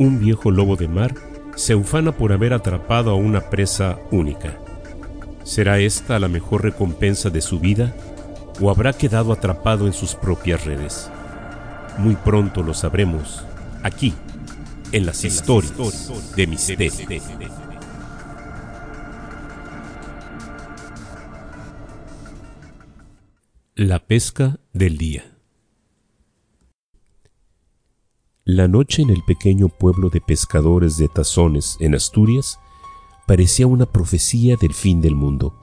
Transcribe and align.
un 0.00 0.18
viejo 0.18 0.50
lobo 0.50 0.76
de 0.76 0.88
mar 0.88 1.14
se 1.56 1.74
ufana 1.74 2.12
por 2.12 2.32
haber 2.32 2.54
atrapado 2.54 3.10
a 3.10 3.14
una 3.16 3.50
presa 3.50 3.98
única. 4.10 4.58
¿Será 5.44 5.78
esta 5.78 6.18
la 6.18 6.26
mejor 6.26 6.62
recompensa 6.62 7.28
de 7.28 7.42
su 7.42 7.60
vida 7.60 7.94
o 8.62 8.70
habrá 8.70 8.94
quedado 8.94 9.30
atrapado 9.30 9.86
en 9.86 9.92
sus 9.92 10.14
propias 10.14 10.64
redes? 10.64 11.10
Muy 11.98 12.14
pronto 12.14 12.62
lo 12.62 12.72
sabremos, 12.72 13.44
aquí, 13.82 14.14
en 14.90 15.04
las, 15.04 15.22
historias, 15.22 15.74
de 16.34 16.46
misterio. 16.46 16.92
La 23.74 23.98
pesca 23.98 24.60
del 24.72 24.96
día. 24.96 25.39
La 28.52 28.66
noche 28.66 29.02
en 29.02 29.10
el 29.10 29.22
pequeño 29.22 29.68
pueblo 29.68 30.10
de 30.10 30.20
pescadores 30.20 30.96
de 30.96 31.06
Tazones, 31.06 31.76
en 31.78 31.94
Asturias, 31.94 32.58
parecía 33.24 33.68
una 33.68 33.86
profecía 33.86 34.56
del 34.60 34.74
fin 34.74 35.00
del 35.00 35.14
mundo. 35.14 35.54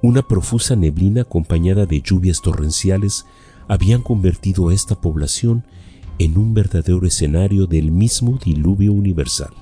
Una 0.00 0.22
profusa 0.22 0.76
neblina 0.76 1.20
acompañada 1.20 1.84
de 1.84 2.00
lluvias 2.00 2.40
torrenciales 2.40 3.26
habían 3.68 4.00
convertido 4.00 4.70
a 4.70 4.72
esta 4.72 4.98
población 4.98 5.62
en 6.18 6.38
un 6.38 6.54
verdadero 6.54 7.04
escenario 7.06 7.66
del 7.66 7.90
mismo 7.90 8.38
diluvio 8.42 8.94
universal. 8.94 9.52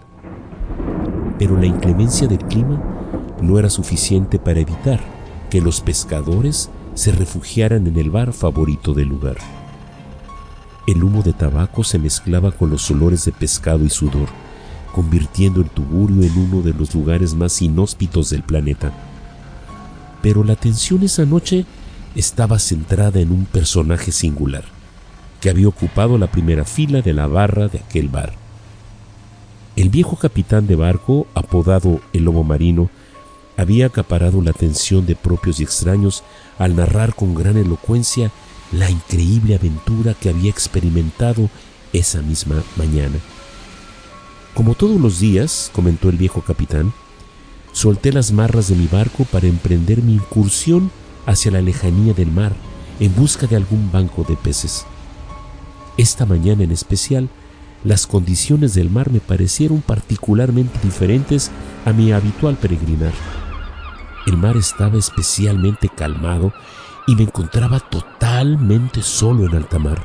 Pero 1.40 1.58
la 1.58 1.66
inclemencia 1.66 2.28
del 2.28 2.46
clima 2.46 3.34
no 3.42 3.58
era 3.58 3.68
suficiente 3.68 4.38
para 4.38 4.60
evitar 4.60 5.00
que 5.50 5.60
los 5.60 5.80
pescadores 5.80 6.70
se 6.94 7.10
refugiaran 7.10 7.88
en 7.88 7.98
el 7.98 8.10
bar 8.10 8.32
favorito 8.32 8.94
del 8.94 9.08
lugar. 9.08 9.61
El 10.86 11.04
humo 11.04 11.22
de 11.22 11.32
tabaco 11.32 11.84
se 11.84 11.98
mezclaba 11.98 12.50
con 12.50 12.70
los 12.70 12.90
olores 12.90 13.24
de 13.24 13.32
pescado 13.32 13.84
y 13.84 13.90
sudor, 13.90 14.28
convirtiendo 14.92 15.60
el 15.60 15.70
tugurio 15.70 16.22
en 16.22 16.36
uno 16.36 16.62
de 16.62 16.74
los 16.74 16.94
lugares 16.94 17.34
más 17.34 17.62
inhóspitos 17.62 18.30
del 18.30 18.42
planeta. 18.42 18.92
Pero 20.22 20.42
la 20.42 20.54
atención 20.54 21.02
esa 21.04 21.24
noche 21.24 21.66
estaba 22.16 22.58
centrada 22.58 23.20
en 23.20 23.30
un 23.30 23.44
personaje 23.44 24.10
singular, 24.10 24.64
que 25.40 25.50
había 25.50 25.68
ocupado 25.68 26.18
la 26.18 26.26
primera 26.26 26.64
fila 26.64 27.00
de 27.00 27.12
la 27.12 27.26
barra 27.28 27.68
de 27.68 27.78
aquel 27.78 28.08
bar. 28.08 28.32
El 29.76 29.88
viejo 29.88 30.16
capitán 30.16 30.66
de 30.66 30.76
barco, 30.76 31.26
apodado 31.34 32.00
el 32.12 32.24
Lobo 32.24 32.42
Marino, 32.42 32.90
había 33.56 33.86
acaparado 33.86 34.42
la 34.42 34.50
atención 34.50 35.06
de 35.06 35.14
propios 35.14 35.60
y 35.60 35.62
extraños 35.62 36.24
al 36.58 36.74
narrar 36.74 37.14
con 37.14 37.34
gran 37.34 37.56
elocuencia 37.56 38.32
la 38.72 38.90
increíble 38.90 39.54
aventura 39.54 40.14
que 40.14 40.30
había 40.30 40.50
experimentado 40.50 41.50
esa 41.92 42.22
misma 42.22 42.62
mañana. 42.76 43.18
Como 44.54 44.74
todos 44.74 45.00
los 45.00 45.20
días, 45.20 45.70
comentó 45.72 46.08
el 46.08 46.16
viejo 46.16 46.42
capitán, 46.42 46.92
solté 47.72 48.12
las 48.12 48.32
marras 48.32 48.68
de 48.68 48.74
mi 48.74 48.86
barco 48.86 49.24
para 49.24 49.46
emprender 49.46 50.02
mi 50.02 50.14
incursión 50.14 50.90
hacia 51.26 51.50
la 51.50 51.62
lejanía 51.62 52.12
del 52.14 52.30
mar 52.30 52.52
en 53.00 53.14
busca 53.14 53.46
de 53.46 53.56
algún 53.56 53.90
banco 53.90 54.24
de 54.28 54.36
peces. 54.36 54.84
Esta 55.96 56.26
mañana 56.26 56.64
en 56.64 56.72
especial, 56.72 57.28
las 57.84 58.06
condiciones 58.06 58.74
del 58.74 58.90
mar 58.90 59.10
me 59.10 59.20
parecieron 59.20 59.82
particularmente 59.82 60.78
diferentes 60.82 61.50
a 61.84 61.92
mi 61.92 62.12
habitual 62.12 62.56
peregrinar. 62.56 63.12
El 64.26 64.36
mar 64.36 64.56
estaba 64.56 64.98
especialmente 64.98 65.88
calmado 65.88 66.52
y 67.06 67.16
me 67.16 67.24
encontraba 67.24 67.80
totalmente 67.80 69.02
solo 69.02 69.46
en 69.46 69.56
alta 69.56 69.78
mar. 69.78 70.04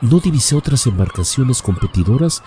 No 0.00 0.18
divisé 0.18 0.56
otras 0.56 0.86
embarcaciones 0.86 1.62
competidoras 1.62 2.42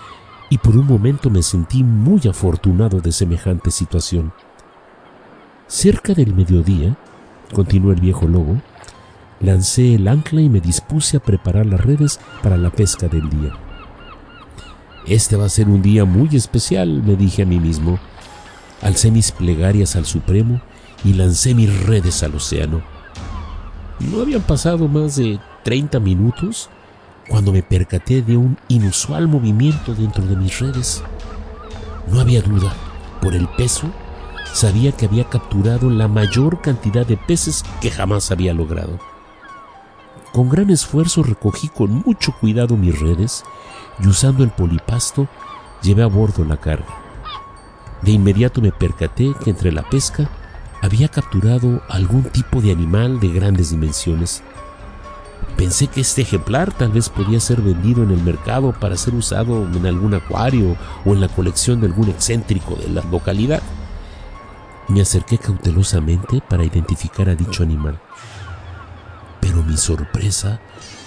y 0.50 0.58
por 0.58 0.76
un 0.76 0.86
momento 0.86 1.30
me 1.30 1.42
sentí 1.42 1.82
muy 1.82 2.20
afortunado 2.28 3.00
de 3.00 3.12
semejante 3.12 3.70
situación. 3.70 4.32
Cerca 5.66 6.14
del 6.14 6.34
mediodía, 6.34 6.96
continuó 7.52 7.92
el 7.92 8.00
viejo 8.00 8.28
lobo, 8.28 8.60
lancé 9.40 9.94
el 9.94 10.06
ancla 10.06 10.40
y 10.40 10.48
me 10.48 10.60
dispuse 10.60 11.16
a 11.16 11.20
preparar 11.20 11.66
las 11.66 11.80
redes 11.80 12.20
para 12.42 12.56
la 12.56 12.70
pesca 12.70 13.08
del 13.08 13.28
día. 13.28 13.52
Este 15.06 15.36
va 15.36 15.46
a 15.46 15.50
ser 15.50 15.68
un 15.68 15.82
día 15.82 16.04
muy 16.04 16.34
especial, 16.36 17.02
me 17.02 17.16
dije 17.16 17.42
a 17.42 17.46
mí 17.46 17.58
mismo. 17.60 17.98
Alcé 18.82 19.10
mis 19.10 19.32
plegarias 19.32 19.96
al 19.96 20.04
Supremo 20.04 20.60
y 21.04 21.14
lancé 21.14 21.54
mis 21.54 21.84
redes 21.86 22.22
al 22.22 22.34
océano. 22.34 22.95
No 23.98 24.20
habían 24.20 24.42
pasado 24.42 24.88
más 24.88 25.16
de 25.16 25.40
30 25.64 26.00
minutos 26.00 26.68
cuando 27.28 27.52
me 27.52 27.62
percaté 27.62 28.22
de 28.22 28.36
un 28.36 28.58
inusual 28.68 29.26
movimiento 29.26 29.94
dentro 29.94 30.24
de 30.24 30.36
mis 30.36 30.58
redes. 30.60 31.02
No 32.10 32.20
había 32.20 32.42
duda, 32.42 32.72
por 33.20 33.34
el 33.34 33.48
peso, 33.48 33.90
sabía 34.52 34.92
que 34.92 35.06
había 35.06 35.24
capturado 35.24 35.90
la 35.90 36.08
mayor 36.08 36.60
cantidad 36.60 37.06
de 37.06 37.16
peces 37.16 37.64
que 37.80 37.90
jamás 37.90 38.30
había 38.30 38.52
logrado. 38.52 38.98
Con 40.32 40.50
gran 40.50 40.70
esfuerzo 40.70 41.22
recogí 41.22 41.68
con 41.68 42.02
mucho 42.04 42.32
cuidado 42.38 42.76
mis 42.76 43.00
redes 43.00 43.44
y 43.98 44.06
usando 44.06 44.44
el 44.44 44.50
polipasto 44.50 45.26
llevé 45.82 46.02
a 46.02 46.06
bordo 46.06 46.44
la 46.44 46.58
carga. 46.58 46.86
De 48.02 48.12
inmediato 48.12 48.60
me 48.60 48.72
percaté 48.72 49.32
que 49.42 49.50
entre 49.50 49.72
la 49.72 49.82
pesca 49.88 50.28
había 50.82 51.08
capturado 51.08 51.82
algún 51.88 52.24
tipo 52.24 52.60
de 52.60 52.72
animal 52.72 53.20
de 53.20 53.28
grandes 53.28 53.70
dimensiones. 53.70 54.42
Pensé 55.56 55.86
que 55.86 56.02
este 56.02 56.22
ejemplar 56.22 56.72
tal 56.72 56.90
vez 56.90 57.08
podía 57.08 57.40
ser 57.40 57.62
vendido 57.62 58.02
en 58.02 58.10
el 58.10 58.22
mercado 58.22 58.72
para 58.72 58.96
ser 58.96 59.14
usado 59.14 59.66
en 59.66 59.86
algún 59.86 60.14
acuario 60.14 60.76
o 61.04 61.12
en 61.14 61.20
la 61.20 61.28
colección 61.28 61.80
de 61.80 61.86
algún 61.86 62.10
excéntrico 62.10 62.74
de 62.76 62.88
la 62.88 63.02
localidad. 63.02 63.62
Me 64.88 65.00
acerqué 65.00 65.38
cautelosamente 65.38 66.42
para 66.46 66.64
identificar 66.64 67.28
a 67.28 67.34
dicho 67.34 67.62
animal. 67.62 67.98
Pero 69.40 69.62
mi 69.62 69.76
sorpresa 69.76 70.60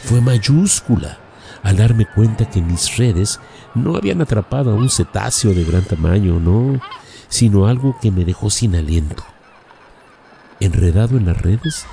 fue 0.03 0.19
mayúscula 0.19 1.19
al 1.61 1.77
darme 1.77 2.05
cuenta 2.05 2.49
que 2.49 2.61
mis 2.61 2.97
redes 2.97 3.39
no 3.75 3.95
habían 3.95 4.21
atrapado 4.21 4.71
a 4.71 4.75
un 4.75 4.89
cetáceo 4.89 5.53
de 5.53 5.63
gran 5.63 5.83
tamaño, 5.83 6.39
no, 6.39 6.79
sino 7.27 7.67
algo 7.67 7.97
que 8.01 8.11
me 8.11 8.25
dejó 8.25 8.49
sin 8.49 8.75
aliento. 8.75 9.23
Enredado 10.59 11.17
en 11.17 11.25
las 11.25 11.41
redes 11.41 11.85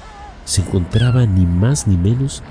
se 0.44 0.62
encontraba 0.62 1.26
ni 1.26 1.46
más 1.46 1.86
ni 1.86 1.96
menos 1.96 2.42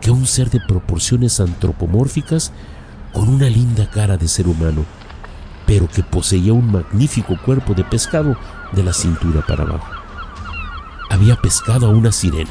que 0.00 0.10
un 0.10 0.26
ser 0.26 0.50
de 0.50 0.60
proporciones 0.60 1.40
antropomórficas 1.40 2.52
con 3.12 3.28
una 3.28 3.48
linda 3.48 3.88
cara 3.90 4.16
de 4.16 4.28
ser 4.28 4.46
humano, 4.48 4.84
pero 5.66 5.88
que 5.88 6.02
poseía 6.02 6.52
un 6.52 6.70
magnífico 6.70 7.38
cuerpo 7.42 7.72
de 7.72 7.84
pescado 7.84 8.36
de 8.72 8.82
la 8.82 8.92
cintura 8.92 9.44
para 9.46 9.62
abajo. 9.62 9.88
Había 11.08 11.36
pescado 11.36 11.86
a 11.86 11.90
una 11.90 12.12
sirena. 12.12 12.50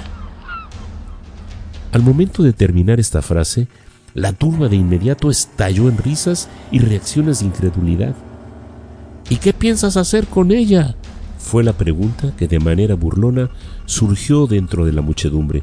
Al 1.92 2.02
momento 2.02 2.42
de 2.42 2.54
terminar 2.54 3.00
esta 3.00 3.22
frase, 3.22 3.68
la 4.16 4.34
turba 4.34 4.68
de 4.68 4.76
inmediato 4.76 5.30
estalló 5.30 5.90
en 5.90 5.98
risas 5.98 6.50
y 6.72 6.80
reacciones 6.80 7.40
de 7.40 7.46
incredulidad. 7.46 8.16
¿Y 9.30 9.38
qué 9.38 9.54
piensas 9.54 9.98
hacer 9.98 10.26
con 10.28 10.52
ella? 10.52 10.96
Fue 11.44 11.64
la 11.64 11.74
pregunta 11.74 12.34
que 12.36 12.48
de 12.48 12.60
manera 12.60 12.96
burlona 12.96 13.52
surgió 13.86 14.48
dentro 14.48 14.86
de 14.86 14.94
la 14.94 15.02
muchedumbre. 15.02 15.62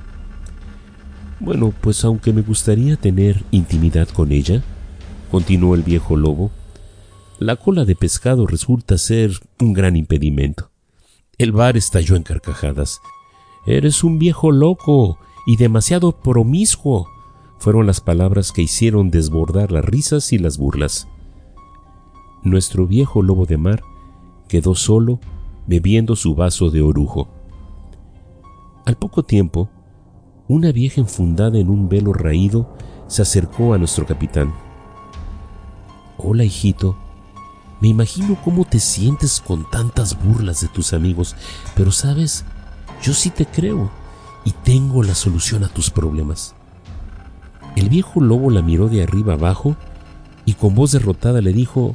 Bueno, 1.40 1.72
pues 1.80 2.04
aunque 2.04 2.32
me 2.32 2.42
gustaría 2.42 2.96
tener 2.96 3.42
intimidad 3.50 4.08
con 4.08 4.30
ella, 4.30 4.62
continuó 5.30 5.74
el 5.74 5.82
viejo 5.82 6.16
lobo, 6.16 6.52
la 7.38 7.56
cola 7.56 7.86
de 7.86 7.96
pescado 7.96 8.46
resulta 8.46 8.98
ser 8.98 9.32
un 9.58 9.72
gran 9.72 9.96
impedimento. 9.96 10.70
El 11.38 11.52
bar 11.52 11.78
estalló 11.78 12.14
en 12.14 12.22
carcajadas. 12.22 13.00
Eres 13.66 14.04
un 14.04 14.18
viejo 14.18 14.52
loco 14.52 15.18
y 15.46 15.56
demasiado 15.56 16.12
promiscuo, 16.12 17.08
fueron 17.58 17.86
las 17.86 18.02
palabras 18.02 18.52
que 18.52 18.62
hicieron 18.62 19.10
desbordar 19.10 19.72
las 19.72 19.84
risas 19.84 20.32
y 20.34 20.38
las 20.38 20.58
burlas. 20.58 21.08
Nuestro 22.42 22.86
viejo 22.86 23.22
lobo 23.22 23.46
de 23.46 23.56
mar 23.56 23.82
quedó 24.46 24.74
solo 24.74 25.20
bebiendo 25.70 26.16
su 26.16 26.34
vaso 26.34 26.68
de 26.68 26.82
orujo. 26.82 27.28
Al 28.86 28.96
poco 28.96 29.22
tiempo, 29.22 29.70
una 30.48 30.72
vieja 30.72 31.00
enfundada 31.00 31.60
en 31.60 31.70
un 31.70 31.88
velo 31.88 32.12
raído 32.12 32.76
se 33.06 33.22
acercó 33.22 33.72
a 33.72 33.78
nuestro 33.78 34.04
capitán. 34.04 34.52
Hola, 36.18 36.42
hijito. 36.42 36.98
Me 37.80 37.86
imagino 37.86 38.36
cómo 38.42 38.64
te 38.64 38.80
sientes 38.80 39.40
con 39.40 39.64
tantas 39.70 40.20
burlas 40.20 40.60
de 40.60 40.66
tus 40.66 40.92
amigos, 40.92 41.36
pero 41.76 41.92
sabes, 41.92 42.44
yo 43.00 43.14
sí 43.14 43.30
te 43.30 43.46
creo 43.46 43.92
y 44.44 44.50
tengo 44.50 45.04
la 45.04 45.14
solución 45.14 45.62
a 45.62 45.68
tus 45.68 45.88
problemas. 45.88 46.56
El 47.76 47.90
viejo 47.90 48.20
lobo 48.20 48.50
la 48.50 48.60
miró 48.60 48.88
de 48.88 49.04
arriba 49.04 49.34
abajo 49.34 49.76
y 50.44 50.54
con 50.54 50.74
voz 50.74 50.90
derrotada 50.90 51.40
le 51.40 51.52
dijo, 51.52 51.94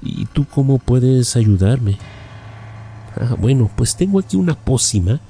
¿Y 0.00 0.26
tú 0.26 0.46
cómo 0.46 0.78
puedes 0.78 1.34
ayudarme? 1.34 1.98
Ah, 3.16 3.36
bueno, 3.38 3.70
pues 3.76 3.96
tengo 3.96 4.18
aquí 4.18 4.36
una 4.36 4.54
pócima 4.54 5.20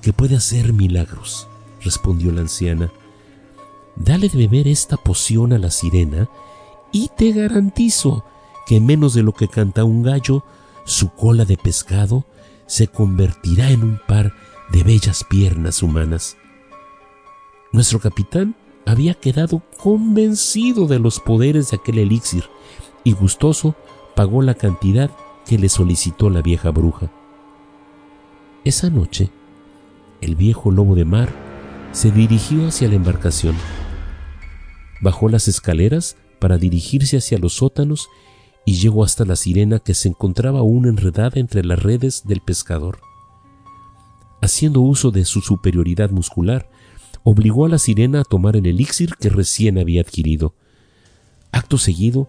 que 0.00 0.12
puede 0.12 0.36
hacer 0.36 0.72
milagros, 0.72 1.48
respondió 1.80 2.32
la 2.32 2.42
anciana. 2.42 2.90
Dale 3.96 4.28
de 4.28 4.38
beber 4.38 4.68
esta 4.68 4.96
poción 4.96 5.52
a 5.52 5.58
la 5.58 5.70
sirena 5.70 6.28
y 6.92 7.08
te 7.16 7.32
garantizo 7.32 8.24
que 8.66 8.80
menos 8.80 9.14
de 9.14 9.22
lo 9.22 9.32
que 9.32 9.48
canta 9.48 9.84
un 9.84 10.02
gallo, 10.02 10.44
su 10.84 11.10
cola 11.10 11.44
de 11.44 11.56
pescado 11.56 12.24
se 12.66 12.88
convertirá 12.88 13.70
en 13.70 13.82
un 13.82 14.00
par 14.06 14.32
de 14.70 14.82
bellas 14.82 15.24
piernas 15.28 15.82
humanas. 15.82 16.36
Nuestro 17.72 18.00
capitán 18.00 18.54
había 18.86 19.14
quedado 19.14 19.62
convencido 19.78 20.86
de 20.86 20.98
los 20.98 21.20
poderes 21.20 21.70
de 21.70 21.76
aquel 21.76 21.98
elixir 21.98 22.44
y 23.04 23.12
gustoso 23.12 23.74
pagó 24.14 24.42
la 24.42 24.54
cantidad 24.54 25.10
que 25.46 25.58
le 25.58 25.68
solicitó 25.68 26.30
la 26.30 26.42
vieja 26.42 26.70
bruja. 26.70 27.10
Esa 28.64 28.90
noche, 28.90 29.28
el 30.20 30.36
viejo 30.36 30.70
lobo 30.70 30.94
de 30.94 31.04
mar 31.04 31.30
se 31.90 32.12
dirigió 32.12 32.68
hacia 32.68 32.86
la 32.86 32.94
embarcación. 32.94 33.56
Bajó 35.00 35.28
las 35.28 35.48
escaleras 35.48 36.16
para 36.38 36.58
dirigirse 36.58 37.16
hacia 37.16 37.38
los 37.38 37.54
sótanos 37.54 38.08
y 38.64 38.74
llegó 38.74 39.02
hasta 39.02 39.24
la 39.24 39.34
sirena 39.34 39.80
que 39.80 39.94
se 39.94 40.08
encontraba 40.08 40.60
aún 40.60 40.86
enredada 40.86 41.40
entre 41.40 41.64
las 41.64 41.82
redes 41.82 42.22
del 42.24 42.40
pescador. 42.40 43.00
Haciendo 44.40 44.80
uso 44.80 45.10
de 45.10 45.24
su 45.24 45.40
superioridad 45.40 46.10
muscular, 46.10 46.70
obligó 47.24 47.66
a 47.66 47.68
la 47.68 47.78
sirena 47.78 48.20
a 48.20 48.24
tomar 48.24 48.56
el 48.56 48.66
elixir 48.66 49.16
que 49.16 49.28
recién 49.28 49.76
había 49.76 50.02
adquirido. 50.02 50.54
Acto 51.50 51.78
seguido, 51.78 52.28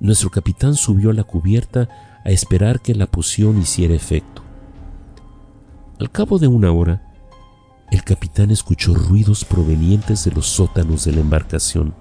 nuestro 0.00 0.30
capitán 0.30 0.76
subió 0.76 1.10
a 1.10 1.14
la 1.14 1.24
cubierta 1.24 1.90
a 2.24 2.30
esperar 2.30 2.80
que 2.80 2.94
la 2.94 3.06
poción 3.06 3.60
hiciera 3.60 3.94
efecto. 3.94 4.44
Al 6.04 6.10
cabo 6.10 6.38
de 6.38 6.48
una 6.48 6.70
hora, 6.70 7.00
el 7.90 8.04
capitán 8.04 8.50
escuchó 8.50 8.92
ruidos 8.92 9.42
provenientes 9.42 10.22
de 10.24 10.32
los 10.32 10.44
sótanos 10.44 11.06
de 11.06 11.12
la 11.12 11.22
embarcación. 11.22 11.94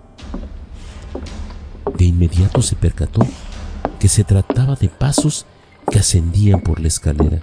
De 1.97 2.03
inmediato 2.03 2.61
se 2.61 2.75
percató 2.75 3.21
que 4.01 4.09
se 4.09 4.25
trataba 4.25 4.75
de 4.75 4.89
pasos 4.89 5.45
que 5.89 5.99
ascendían 5.99 6.59
por 6.59 6.81
la 6.81 6.89
escalera. 6.89 7.41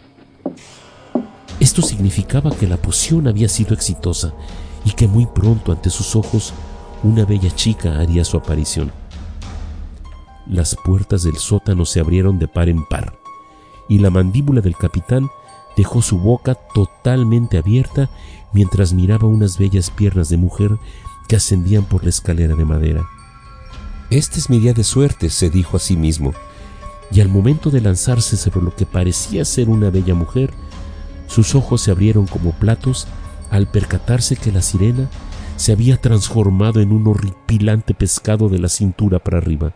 Esto 1.61 1.81
significaba 1.81 2.55
que 2.55 2.67
la 2.67 2.77
poción 2.77 3.27
había 3.27 3.49
sido 3.49 3.73
exitosa 3.73 4.35
y 4.85 4.91
que 4.91 5.09
muy 5.09 5.25
pronto 5.25 5.73
ante 5.73 5.89
sus 5.89 6.15
ojos 6.15 6.53
una 7.03 7.25
bella 7.25 7.51
chica 7.55 7.99
haría 7.99 8.23
su 8.23 8.37
aparición. 8.37 8.93
Las 10.47 10.77
puertas 10.85 11.23
del 11.23 11.39
sótano 11.39 11.87
se 11.87 12.01
abrieron 12.01 12.39
de 12.39 12.49
par 12.49 12.69
en 12.69 12.85
par 12.85 13.15
y 13.89 13.99
la 13.99 14.11
mandíbula 14.11 14.61
del 14.61 14.77
capitán 14.77 15.31
dejó 15.76 16.02
su 16.02 16.19
boca 16.19 16.55
totalmente 16.55 17.58
abierta 17.58 18.11
mientras 18.52 18.93
miraba 18.93 19.28
unas 19.28 19.58
bellas 19.58 19.90
piernas 19.90 20.28
de 20.28 20.37
mujer 20.37 20.76
que 21.28 21.37
ascendían 21.37 21.84
por 21.84 22.02
la 22.02 22.11
escalera 22.11 22.55
de 22.56 22.64
madera. 22.64 23.06
Este 24.11 24.38
es 24.40 24.50
mi 24.50 24.58
día 24.58 24.72
de 24.72 24.82
suerte, 24.82 25.31
se 25.31 25.50
dijo 25.50 25.76
a 25.76 25.81
sí 25.81 25.96
mismo, 25.96 26.34
y 27.12 27.20
al 27.20 27.28
momento 27.28 27.70
de 27.70 27.81
lanzarse 27.81 28.37
sobre 28.37 28.62
lo 28.62 28.75
que 28.75 28.87
parecía 28.87 29.44
ser 29.44 29.69
una 29.69 29.90
bella 29.90 30.14
mujer, 30.14 30.52
sus 31.28 31.55
ojos 31.55 31.82
se 31.82 31.93
abrieron 31.93 32.26
como 32.26 32.52
platos 32.52 33.06
al 33.50 33.70
percatarse 33.70 34.37
que 34.37 34.52
la 34.52 34.62
sirena 34.62 35.08
se 35.56 35.73
había 35.73 35.96
transformado 35.96 36.81
en 36.81 36.90
un 36.90 37.06
horripilante 37.06 37.94
pescado 37.94 38.49
de 38.49 38.58
la 38.58 38.69
cintura 38.69 39.19
para 39.19 39.38
arriba. 39.38 39.73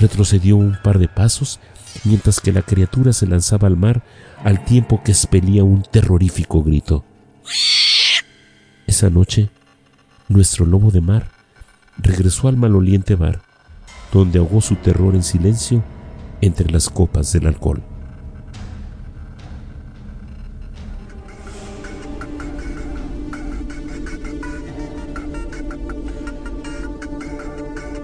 Retrocedió 0.00 0.56
un 0.56 0.78
par 0.82 0.98
de 0.98 1.08
pasos 1.08 1.60
mientras 2.04 2.40
que 2.40 2.52
la 2.52 2.62
criatura 2.62 3.12
se 3.12 3.26
lanzaba 3.26 3.68
al 3.68 3.76
mar 3.76 4.02
al 4.44 4.64
tiempo 4.64 5.02
que 5.02 5.12
expelía 5.12 5.64
un 5.64 5.82
terrorífico 5.82 6.62
grito. 6.62 7.04
Esa 8.86 9.10
noche, 9.10 9.50
nuestro 10.28 10.64
lobo 10.66 10.90
de 10.90 11.00
mar 11.00 11.28
regresó 11.98 12.48
al 12.48 12.56
maloliente 12.56 13.14
bar, 13.16 13.40
donde 14.12 14.38
ahogó 14.38 14.60
su 14.60 14.76
terror 14.76 15.14
en 15.14 15.22
silencio 15.22 15.82
entre 16.40 16.70
las 16.70 16.88
copas 16.88 17.32
del 17.32 17.46
alcohol. 17.46 17.82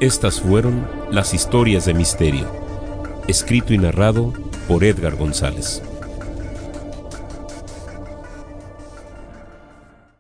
Estas 0.01 0.41
fueron 0.41 0.87
las 1.11 1.33
historias 1.33 1.87
de 1.87 1.95
misterio, 1.95 2.64
escrito 3.29 3.73
y 3.73 3.79
narrado 3.79 4.33
por 4.69 4.85
Edgar 4.85 5.17
González. 5.17 5.83